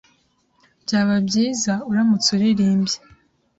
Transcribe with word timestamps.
Byaba 0.83 1.15
byiza 1.27 1.73
uramutse 1.89 2.27
uririmbye. 2.35 2.97